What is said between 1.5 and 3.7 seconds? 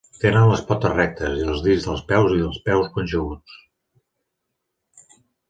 els dits dels peus i dels peus punxeguts.